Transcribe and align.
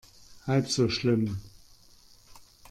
Halb 0.47 0.67
so 0.67 0.89
schlimm. 0.89 1.37